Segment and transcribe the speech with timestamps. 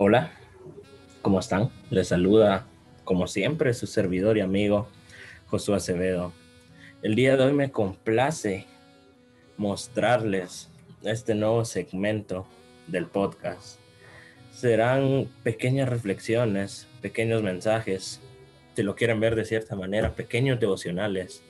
[0.00, 0.30] Hola,
[1.22, 1.70] ¿cómo están?
[1.90, 2.68] Les saluda,
[3.02, 4.86] como siempre, su servidor y amigo
[5.48, 6.32] Josué Acevedo.
[7.02, 8.64] El día de hoy me complace
[9.56, 10.68] mostrarles
[11.02, 12.46] este nuevo segmento
[12.86, 13.80] del podcast.
[14.52, 18.20] Serán pequeñas reflexiones, pequeños mensajes,
[18.76, 21.42] si lo quieren ver de cierta manera, pequeños devocionales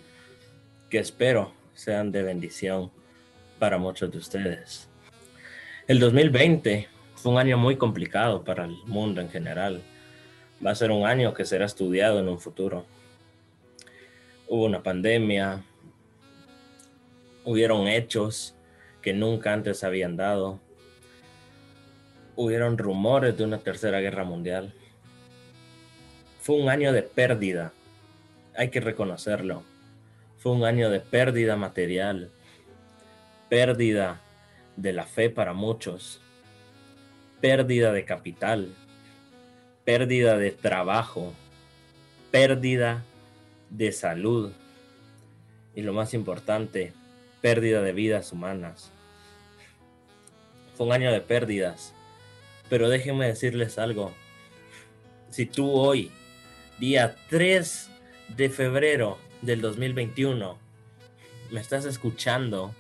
[0.89, 2.91] que espero sean de bendición
[3.59, 4.89] para muchos de ustedes.
[5.87, 9.83] El 2020 fue un año muy complicado para el mundo en general.
[10.65, 12.87] Va a ser un año que será estudiado en un futuro.
[14.47, 15.65] Hubo una pandemia,
[17.45, 18.55] hubieron hechos
[19.03, 20.61] que nunca antes habían dado,
[22.37, 24.73] hubieron rumores de una tercera guerra mundial.
[26.41, 27.73] Fue un año de pérdida,
[28.57, 29.65] hay que reconocerlo.
[30.39, 32.31] Fue un año de pérdida material,
[33.49, 34.21] pérdida
[34.77, 36.21] de la fe para muchos,
[37.41, 38.75] pérdida de capital,
[39.85, 41.33] pérdida de trabajo,
[42.31, 43.05] pérdida
[43.71, 44.53] de salud
[45.75, 46.93] y lo más importante,
[47.41, 48.91] pérdida de vidas humanas.
[50.77, 51.95] Fue un año de pérdidas,
[52.69, 54.13] pero déjenme decirles algo.
[55.31, 56.11] Si tú hoy,
[56.79, 57.91] día 3
[58.37, 60.59] de febrero del 2021,
[61.51, 62.75] me estás escuchando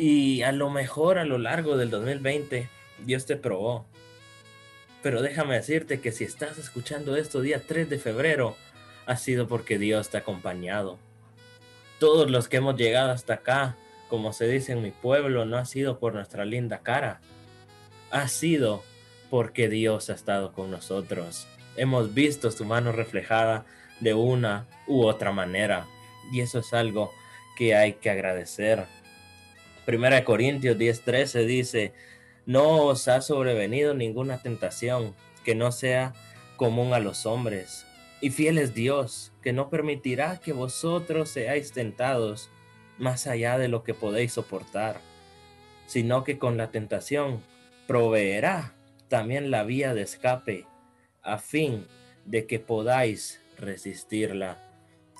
[0.00, 2.70] y a lo mejor a lo largo del 2020
[3.04, 3.84] Dios te probó.
[5.02, 8.56] Pero déjame decirte que si estás escuchando esto día 3 de febrero,
[9.04, 10.98] ha sido porque Dios te ha acompañado.
[11.98, 13.76] Todos los que hemos llegado hasta acá,
[14.08, 17.20] como se dice en mi pueblo, no ha sido por nuestra linda cara.
[18.10, 18.82] Ha sido
[19.28, 21.46] porque Dios ha estado con nosotros.
[21.76, 23.66] Hemos visto su mano reflejada
[24.00, 25.86] de una u otra manera.
[26.32, 27.12] Y eso es algo
[27.54, 28.86] que hay que agradecer.
[29.90, 31.92] Primera de Corintios 10:13 dice,
[32.46, 36.12] no os ha sobrevenido ninguna tentación que no sea
[36.56, 37.86] común a los hombres.
[38.20, 42.50] Y fiel es Dios, que no permitirá que vosotros seáis tentados
[42.98, 45.00] más allá de lo que podéis soportar,
[45.86, 47.42] sino que con la tentación
[47.88, 48.76] proveerá
[49.08, 50.66] también la vía de escape,
[51.20, 51.88] a fin
[52.26, 54.56] de que podáis resistirla.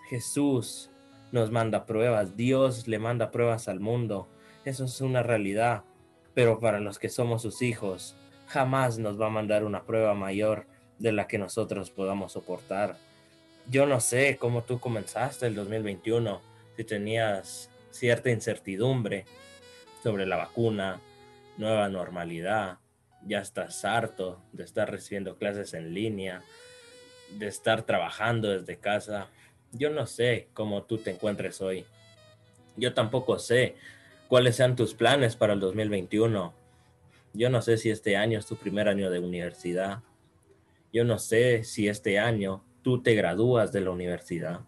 [0.09, 0.91] Jesús
[1.33, 4.29] nos manda pruebas, Dios le manda pruebas al mundo,
[4.65, 5.83] eso es una realidad,
[6.35, 8.17] pero para los que somos sus hijos,
[8.47, 10.67] jamás nos va a mandar una prueba mayor
[10.99, 12.97] de la que nosotros podamos soportar.
[13.71, 16.41] Yo no sé cómo tú comenzaste el 2021,
[16.77, 19.25] si tenías cierta incertidumbre
[20.03, 21.01] sobre la vacuna,
[21.57, 22.79] nueva normalidad,
[23.27, 26.43] ya estás harto de estar recibiendo clases en línea,
[27.39, 29.29] de estar trabajando desde casa.
[29.73, 31.85] Yo no sé cómo tú te encuentres hoy.
[32.77, 33.77] Yo tampoco sé
[34.31, 36.55] cuáles sean tus planes para el 2021.
[37.33, 40.05] Yo no sé si este año es tu primer año de universidad.
[40.93, 44.61] Yo no sé si este año tú te gradúas de la universidad.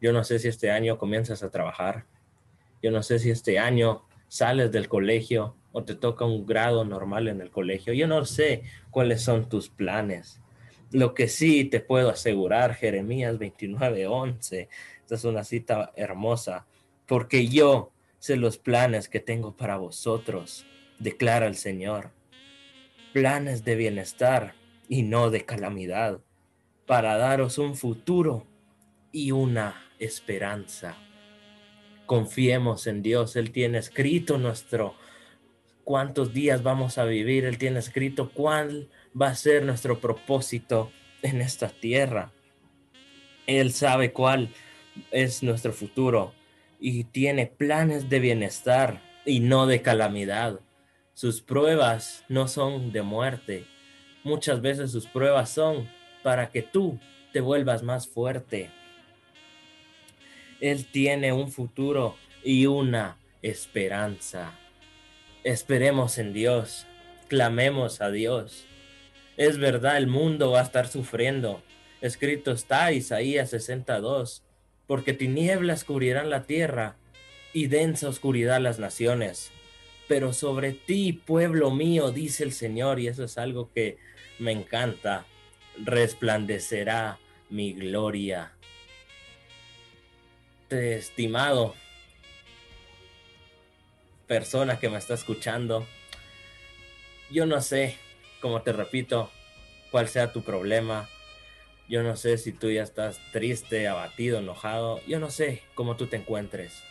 [0.00, 2.06] Yo no sé si este año comienzas a trabajar.
[2.82, 7.28] Yo no sé si este año sales del colegio o te toca un grado normal
[7.28, 7.92] en el colegio.
[7.92, 10.40] Yo no sé cuáles son tus planes.
[10.90, 14.68] Lo que sí te puedo asegurar, Jeremías 29:11,
[15.02, 16.66] esta es una cita hermosa,
[17.06, 20.64] porque yo sé los planes que tengo para vosotros,
[21.00, 22.12] declara el Señor.
[23.12, 24.54] Planes de bienestar
[24.88, 26.20] y no de calamidad,
[26.86, 28.46] para daros un futuro
[29.10, 30.96] y una esperanza.
[32.06, 34.94] Confiemos en Dios, Él tiene escrito nuestro
[35.82, 38.88] cuántos días vamos a vivir, Él tiene escrito cuál
[39.20, 42.30] va a ser nuestro propósito en esta tierra.
[43.48, 44.54] Él sabe cuál
[45.10, 46.34] es nuestro futuro
[46.82, 50.58] y tiene planes de bienestar y no de calamidad.
[51.14, 53.66] Sus pruebas no son de muerte.
[54.24, 55.88] Muchas veces sus pruebas son
[56.24, 56.98] para que tú
[57.32, 58.70] te vuelvas más fuerte.
[60.60, 64.58] Él tiene un futuro y una esperanza.
[65.44, 66.86] Esperemos en Dios,
[67.28, 68.64] clamemos a Dios.
[69.36, 71.62] Es verdad, el mundo va a estar sufriendo.
[72.00, 74.42] Escrito está Isaías 62,
[74.92, 76.96] porque tinieblas cubrirán la tierra
[77.54, 79.50] y densa oscuridad las naciones.
[80.06, 83.96] Pero sobre ti, pueblo mío, dice el Señor, y eso es algo que
[84.38, 85.24] me encanta,
[85.82, 87.18] resplandecerá
[87.48, 88.52] mi gloria.
[90.68, 91.74] Estimado,
[94.26, 95.86] persona que me está escuchando,
[97.30, 97.96] yo no sé,
[98.42, 99.30] como te repito,
[99.90, 101.08] cuál sea tu problema.
[101.92, 105.02] Yo no sé si tú ya estás triste, abatido, enojado.
[105.06, 106.82] Yo no sé cómo tú te encuentres.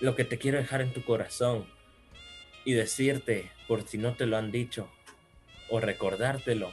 [0.00, 1.66] Lo que te quiero dejar en tu corazón
[2.64, 4.88] y decirte, por si no te lo han dicho,
[5.70, 6.72] o recordártelo.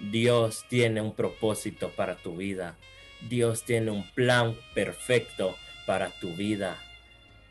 [0.00, 2.74] Dios tiene un propósito para tu vida.
[3.28, 5.54] Dios tiene un plan perfecto
[5.86, 6.82] para tu vida.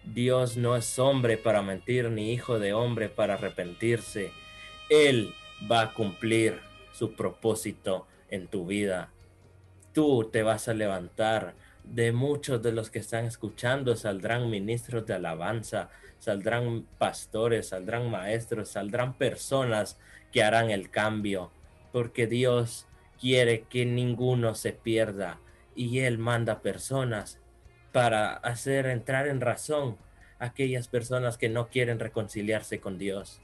[0.04, 4.34] Dios no es hombre para mentir ni hijo de hombre para arrepentirse.
[4.90, 5.34] Él
[5.72, 6.60] va a cumplir
[6.92, 9.12] su propósito en tu vida.
[9.94, 11.56] Tú te vas a levantar.
[11.84, 15.90] De muchos de los que están escuchando saldrán ministros de alabanza,
[16.20, 19.98] saldrán pastores, saldrán maestros, saldrán personas
[20.32, 21.52] que harán el cambio,
[21.92, 22.86] porque Dios
[23.20, 25.40] quiere que ninguno se pierda
[25.76, 27.40] y Él manda personas
[27.92, 29.98] para hacer entrar en razón
[30.38, 33.42] aquellas personas que no quieren reconciliarse con Dios.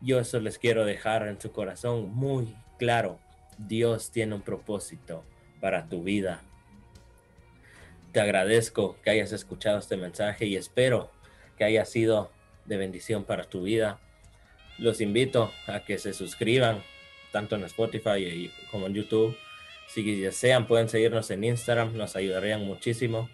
[0.00, 3.20] Yo eso les quiero dejar en su corazón muy claro.
[3.66, 5.24] Dios tiene un propósito
[5.60, 6.42] para tu vida.
[8.12, 11.10] Te agradezco que hayas escuchado este mensaje y espero
[11.56, 12.30] que haya sido
[12.66, 13.98] de bendición para tu vida.
[14.78, 16.82] Los invito a que se suscriban
[17.30, 19.36] tanto en Spotify como en YouTube.
[19.88, 23.28] Si desean pueden seguirnos en Instagram, nos ayudarían muchísimo.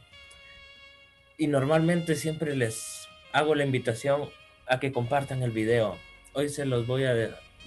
[1.37, 4.29] Y normalmente siempre les hago la invitación
[4.67, 5.99] a que compartan el video.
[6.35, 7.15] Hoy se los voy a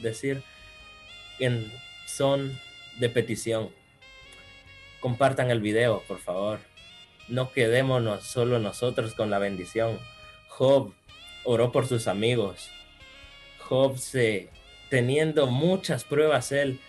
[0.02, 0.44] decir
[1.40, 1.72] en
[2.16, 2.60] son
[3.00, 3.70] de petición.
[5.00, 6.60] Compartan el video, por favor.
[7.28, 10.00] No quedémonos solo nosotros con la bendición.
[10.50, 10.94] Job
[11.44, 12.70] oró por sus amigos.
[13.60, 14.50] Job se,
[14.90, 16.80] teniendo muchas pruebas, él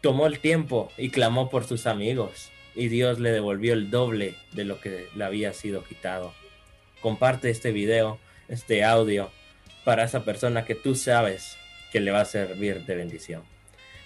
[0.00, 2.50] tomó el tiempo y clamó por sus amigos.
[2.74, 6.32] Y Dios le devolvió el doble de lo que le había sido quitado.
[7.00, 9.30] Comparte este video, este audio,
[9.84, 11.56] para esa persona que tú sabes
[11.92, 13.42] que le va a servir de bendición.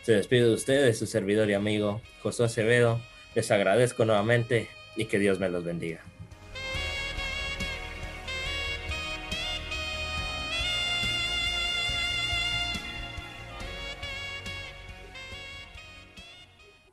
[0.04, 3.00] Se despide de ustedes, su servidor y amigo José Acevedo.
[3.34, 6.02] Les agradezco nuevamente y que Dios me los bendiga.